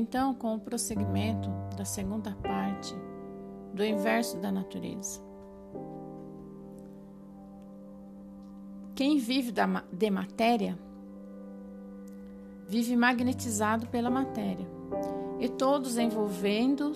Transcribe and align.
Então, 0.00 0.32
com 0.32 0.54
o 0.54 0.58
prosseguimento 0.58 1.50
da 1.76 1.84
segunda 1.84 2.34
parte 2.36 2.94
do 3.74 3.84
inverso 3.84 4.38
da 4.38 4.50
natureza. 4.50 5.20
Quem 8.94 9.18
vive 9.18 9.52
de 9.92 10.10
matéria 10.10 10.78
vive 12.66 12.96
magnetizado 12.96 13.88
pela 13.88 14.08
matéria, 14.08 14.66
e 15.38 15.50
todos 15.50 15.98
envolvendo 15.98 16.92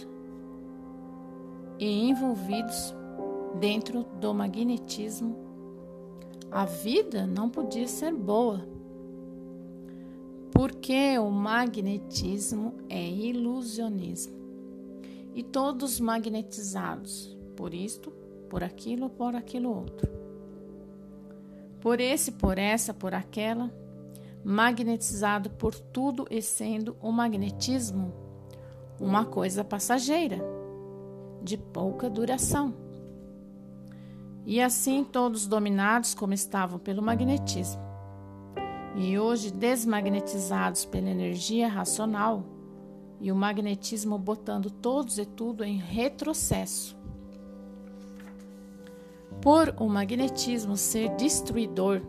e 1.79 2.09
envolvidos 2.09 2.95
dentro 3.61 4.05
do 4.19 4.33
magnetismo. 4.33 5.37
A 6.51 6.65
vida 6.65 7.27
não 7.27 7.51
podia 7.51 7.87
ser 7.87 8.15
boa, 8.15 8.67
porque 10.55 11.19
o 11.19 11.31
magnetismo 11.31 12.75
é 12.89 13.05
ilusionismo. 13.05 14.33
E 15.35 15.43
todos 15.43 15.99
magnetizados 15.99 17.37
por 17.57 17.75
isto, 17.75 18.13
por 18.49 18.63
aquilo, 18.63 19.11
por 19.11 19.35
aquilo 19.35 19.69
outro. 19.69 20.09
Por 21.81 22.01
esse, 22.01 22.33
por 22.33 22.57
essa, 22.57 22.95
por 22.95 23.13
aquela, 23.13 23.71
magnetizado 24.45 25.51
por 25.51 25.75
tudo 25.75 26.25
e 26.31 26.41
sendo 26.41 26.97
o 27.03 27.11
magnetismo 27.11 28.15
uma 29.01 29.25
coisa 29.25 29.65
passageira, 29.65 30.39
de 31.43 31.59
pouca 31.59 32.09
duração. 32.09 32.73
E 34.47 34.61
assim 34.61 35.03
todos 35.03 35.47
dominados 35.47 36.15
como 36.15 36.33
estavam 36.33 36.79
pelo 36.79 37.03
magnetismo. 37.03 37.94
E 38.97 39.19
hoje 39.19 39.51
desmagnetizados 39.51 40.85
pela 40.85 41.11
energia 41.11 41.69
racional 41.69 42.45
e 43.21 43.33
o 43.33 43.37
magnetismo 43.37 44.19
botando 44.19 44.71
todos 44.71 45.19
e 45.19 45.25
tudo 45.25 45.65
em 45.65 45.77
retrocesso. 45.77 46.97
Por 49.41 49.75
o 49.79 49.89
magnetismo 49.89 50.77
ser 50.77 51.11
destruidor, 51.17 52.01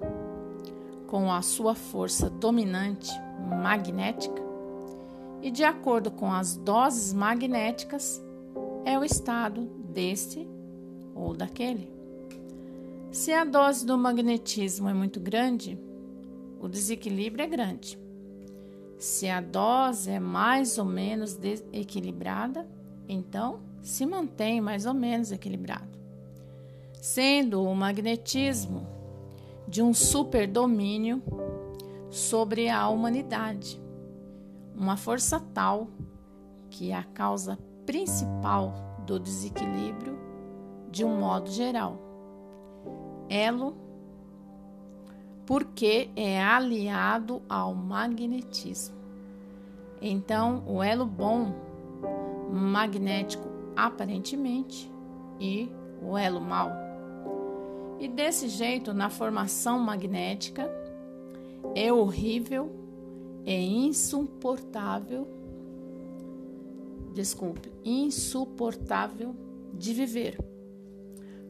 com 1.07 1.31
a 1.31 1.41
sua 1.41 1.75
força 1.75 2.29
dominante 2.29 3.11
magnética 3.49 4.43
e 5.41 5.51
de 5.51 5.63
acordo 5.63 6.09
com 6.09 6.31
as 6.31 6.55
doses 6.55 7.13
magnéticas 7.13 8.23
é 8.83 8.97
o 8.97 9.03
estado 9.03 9.61
deste 9.93 10.47
ou 11.13 11.33
daquele. 11.33 11.89
Se 13.11 13.31
a 13.31 13.45
dose 13.45 13.85
do 13.85 13.97
magnetismo 13.97 14.89
é 14.89 14.93
muito 14.93 15.19
grande, 15.19 15.79
o 16.59 16.67
desequilíbrio 16.67 17.43
é 17.43 17.47
grande. 17.47 17.99
Se 18.97 19.27
a 19.27 19.41
dose 19.41 20.09
é 20.09 20.19
mais 20.19 20.77
ou 20.77 20.85
menos 20.85 21.37
equilibrada, 21.71 22.67
então 23.07 23.59
se 23.81 24.05
mantém 24.05 24.61
mais 24.61 24.85
ou 24.85 24.93
menos 24.93 25.31
equilibrado. 25.31 25.97
Sendo 27.01 27.63
o 27.63 27.75
magnetismo 27.75 28.87
de 29.67 29.81
um 29.81 29.93
superdomínio 29.93 31.21
sobre 32.09 32.69
a 32.69 32.87
humanidade, 32.87 33.81
uma 34.75 34.97
força 34.97 35.39
tal 35.53 35.89
que 36.69 36.91
é 36.91 36.95
a 36.95 37.03
causa 37.03 37.59
principal 37.85 38.73
do 39.05 39.19
desequilíbrio 39.19 40.17
de 40.89 41.05
um 41.05 41.19
modo 41.19 41.51
geral. 41.51 41.97
Elo, 43.29 43.75
porque 45.45 46.09
é 46.15 46.41
aliado 46.41 47.41
ao 47.47 47.73
magnetismo. 47.73 48.95
Então, 50.01 50.63
o 50.67 50.81
elo 50.81 51.05
bom, 51.05 51.53
magnético 52.51 53.47
aparentemente, 53.75 54.91
e 55.39 55.69
o 56.01 56.17
elo 56.17 56.39
mau 56.39 56.85
e 57.99 58.07
desse 58.07 58.49
jeito, 58.49 58.93
na 58.93 59.09
formação 59.09 59.79
magnética, 59.79 60.69
é 61.73 61.91
horrível, 61.91 62.69
é 63.45 63.59
insuportável, 63.59 65.27
desculpe, 67.13 67.71
insuportável 67.83 69.33
de 69.73 69.93
viver, 69.93 70.37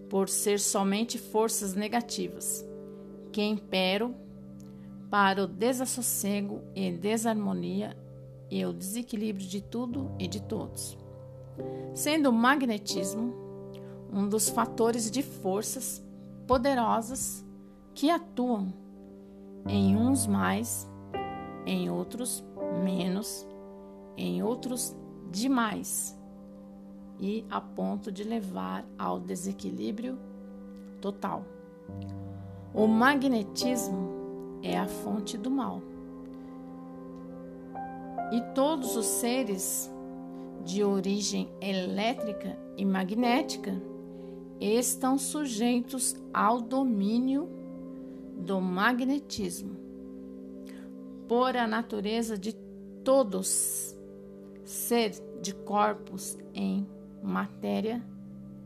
por 0.07 0.29
ser 0.29 0.59
somente 0.59 1.17
forças 1.17 1.73
negativas 1.73 2.65
que 3.35 3.43
imperam 3.43 4.15
para 5.11 5.43
o 5.43 5.47
desassossego 5.47 6.61
e 6.73 6.89
desarmonia 6.89 7.93
e 8.49 8.65
o 8.65 8.71
desequilíbrio 8.71 9.45
de 9.45 9.59
tudo 9.59 10.09
e 10.17 10.25
de 10.25 10.41
todos. 10.41 10.97
Sendo 11.93 12.29
o 12.29 12.31
magnetismo 12.31 13.33
um 14.09 14.29
dos 14.29 14.47
fatores 14.47 15.11
de 15.11 15.21
forças 15.21 16.01
poderosas 16.47 17.45
que 17.93 18.09
atuam 18.09 18.73
em 19.67 19.97
uns 19.97 20.25
mais, 20.25 20.89
em 21.65 21.89
outros 21.89 22.41
menos, 22.85 23.45
em 24.15 24.41
outros 24.43 24.95
demais 25.29 26.17
e 27.19 27.43
a 27.49 27.59
ponto 27.59 28.13
de 28.13 28.23
levar 28.23 28.85
ao 28.97 29.19
desequilíbrio 29.19 30.17
total. 31.01 31.43
O 32.75 32.87
magnetismo 32.87 34.59
é 34.61 34.77
a 34.77 34.85
fonte 34.85 35.37
do 35.37 35.49
mal. 35.49 35.81
E 38.33 38.41
todos 38.53 38.97
os 38.97 39.05
seres 39.05 39.89
de 40.65 40.83
origem 40.83 41.49
elétrica 41.61 42.59
e 42.75 42.83
magnética 42.83 43.81
estão 44.59 45.17
sujeitos 45.17 46.17
ao 46.33 46.59
domínio 46.59 47.47
do 48.35 48.59
magnetismo. 48.59 49.77
Por 51.29 51.55
a 51.55 51.65
natureza 51.65 52.37
de 52.37 52.53
todos 53.05 53.97
ser 54.65 55.11
de 55.41 55.55
corpos 55.55 56.37
em 56.53 56.85
matéria 57.23 58.03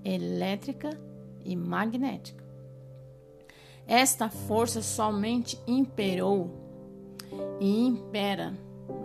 elétrica 0.03 0.99
e 1.45 1.55
magnética. 1.55 2.48
Esta 3.89 4.29
força 4.29 4.83
somente 4.83 5.59
imperou 5.65 6.51
e 7.59 7.87
impera 7.87 8.53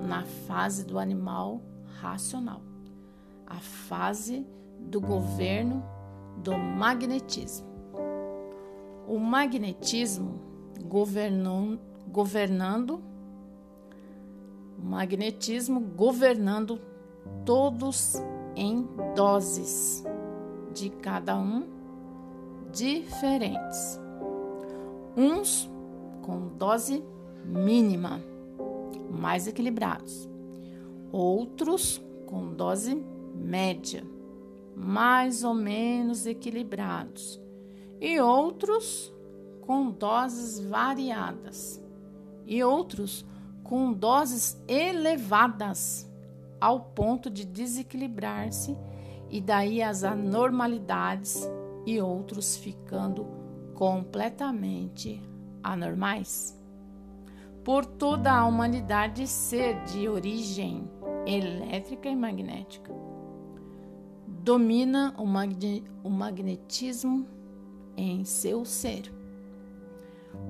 na 0.06 0.25
fase 0.47 0.84
do 0.84 0.99
animal 0.99 1.62
racional, 2.03 2.61
a 3.47 3.55
fase 3.61 4.47
do 4.78 5.00
governo 5.00 5.83
do 6.37 6.53
magnetismo. 6.53 7.67
O 9.09 9.19
magnetismo 9.19 10.39
governou, 10.84 11.78
governando, 12.12 13.03
o 14.78 14.84
magnetismo 14.84 15.81
governando 15.81 16.78
todos 17.47 18.23
em 18.55 18.87
doses 19.15 20.05
de 20.75 20.91
cada 20.91 21.39
um 21.39 21.67
diferentes. 22.71 24.03
Uns 25.16 25.70
com 26.22 26.48
dose 26.48 27.04
mínima, 27.44 28.20
mais 29.10 29.47
equilibrados. 29.47 30.28
Outros 31.12 32.02
com 32.26 32.52
dose 32.52 33.00
média, 33.34 34.04
mais 34.75 35.44
ou 35.44 35.54
menos 35.54 36.26
equilibrados, 36.26 37.41
e 38.00 38.20
outros 38.20 39.14
com 39.61 39.90
doses 39.90 40.58
variadas, 40.58 41.81
e 42.44 42.64
outros 42.64 43.25
com 43.62 43.93
doses 43.93 44.60
elevadas, 44.67 46.10
ao 46.60 46.81
ponto 46.81 47.31
de 47.31 47.44
desequilibrar-se, 47.44 48.76
e 49.31 49.40
daí 49.40 49.81
as 49.81 50.02
anormalidades, 50.02 51.49
e 51.87 52.00
outros 52.00 52.56
ficando 52.56 53.44
completamente 53.75 55.23
anormais. 55.62 56.59
Por 57.62 57.85
toda 57.85 58.32
a 58.32 58.47
humanidade 58.47 59.26
ser 59.26 59.82
de 59.85 60.09
origem 60.09 60.88
elétrica 61.26 62.09
e 62.09 62.17
magnética 62.17 62.93
domina 64.44 65.15
o, 65.17 65.25
magne, 65.25 65.82
o 66.03 66.11
magnetismo 66.11 67.26
em 67.97 68.25
seu 68.26 68.62
ser. 68.65 69.11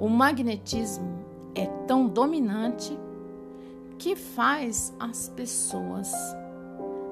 O 0.01 0.09
magnetismo 0.09 1.25
é 1.55 1.67
tão 1.87 2.09
dominante 2.09 2.99
que 3.97 4.17
faz 4.17 4.93
as 4.99 5.29
pessoas, 5.29 6.13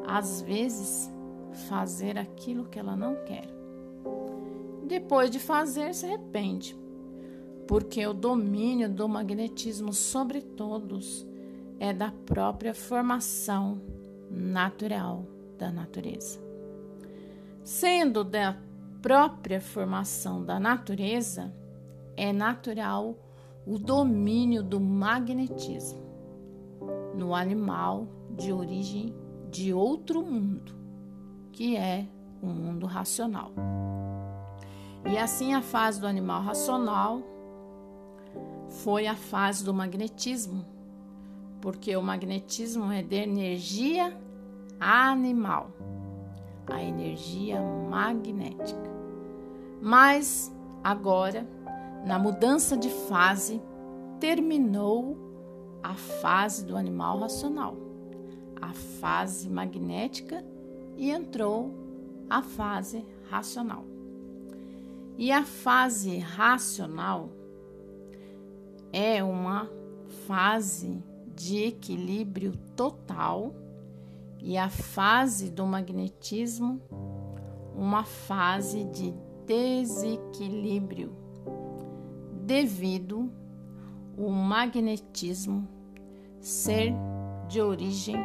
às 0.04 0.42
vezes, 0.42 1.08
fazer 1.68 2.18
aquilo 2.18 2.64
que 2.64 2.80
ela 2.80 2.96
não 2.96 3.14
quer. 3.24 3.61
Depois 4.92 5.30
de 5.30 5.38
fazer, 5.38 5.94
se 5.94 6.04
arrepende, 6.04 6.76
porque 7.66 8.06
o 8.06 8.12
domínio 8.12 8.90
do 8.90 9.08
magnetismo 9.08 9.90
sobre 9.90 10.42
todos 10.42 11.26
é 11.80 11.94
da 11.94 12.12
própria 12.26 12.74
formação 12.74 13.80
natural 14.30 15.24
da 15.56 15.72
natureza. 15.72 16.38
Sendo 17.64 18.22
da 18.22 18.58
própria 19.00 19.62
formação 19.62 20.44
da 20.44 20.60
natureza, 20.60 21.50
é 22.14 22.30
natural 22.30 23.16
o 23.66 23.78
domínio 23.78 24.62
do 24.62 24.78
magnetismo 24.78 26.02
no 27.14 27.34
animal 27.34 28.06
de 28.36 28.52
origem 28.52 29.14
de 29.50 29.72
outro 29.72 30.22
mundo, 30.22 30.74
que 31.50 31.78
é 31.78 32.06
o 32.42 32.46
mundo 32.48 32.84
racional. 32.84 33.52
E 35.04 35.18
assim 35.18 35.52
a 35.54 35.60
fase 35.60 36.00
do 36.00 36.06
animal 36.06 36.42
racional 36.42 37.22
foi 38.68 39.06
a 39.06 39.14
fase 39.14 39.64
do 39.64 39.74
magnetismo, 39.74 40.64
porque 41.60 41.94
o 41.96 42.02
magnetismo 42.02 42.90
é 42.90 43.02
de 43.02 43.16
energia 43.16 44.16
animal, 44.80 45.70
a 46.66 46.82
energia 46.82 47.60
magnética. 47.60 48.90
Mas 49.80 50.54
agora, 50.82 51.46
na 52.06 52.18
mudança 52.18 52.76
de 52.76 52.88
fase, 52.88 53.60
terminou 54.18 55.16
a 55.82 55.94
fase 55.94 56.64
do 56.64 56.76
animal 56.76 57.18
racional, 57.18 57.76
a 58.60 58.72
fase 58.72 59.50
magnética 59.50 60.44
e 60.96 61.10
entrou 61.10 61.74
a 62.30 62.40
fase 62.40 63.04
racional. 63.28 63.91
E 65.16 65.30
a 65.30 65.44
fase 65.44 66.18
racional 66.18 67.30
é 68.92 69.22
uma 69.22 69.70
fase 70.26 71.02
de 71.34 71.64
equilíbrio 71.64 72.52
total 72.76 73.54
e 74.38 74.58
a 74.58 74.68
fase 74.68 75.50
do 75.50 75.64
magnetismo 75.66 76.80
uma 77.74 78.04
fase 78.04 78.84
de 78.84 79.14
desequilíbrio 79.46 81.16
devido 82.44 83.30
o 84.16 84.30
magnetismo 84.30 85.66
ser 86.40 86.92
de 87.48 87.60
origem 87.60 88.16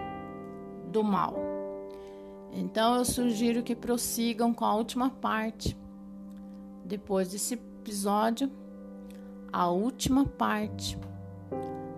do 0.92 1.04
mal. 1.04 1.36
Então 2.52 2.96
eu 2.96 3.06
sugiro 3.06 3.64
que 3.64 3.76
prossigam 3.76 4.54
com 4.54 4.66
a 4.66 4.74
última 4.74 5.10
parte. 5.10 5.78
Depois 6.88 7.30
desse 7.30 7.56
episódio, 7.56 8.50
a 9.52 9.70
última 9.70 10.26
parte 10.26 10.98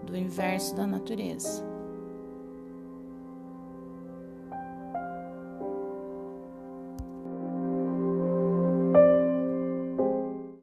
do 0.04 0.18
inverso 0.18 0.76
da 0.76 0.88
natureza. 0.88 1.69